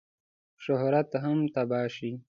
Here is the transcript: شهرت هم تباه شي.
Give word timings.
شهرت 0.65 1.09
هم 1.23 1.37
تباه 1.53 1.87
شي. 1.95 2.11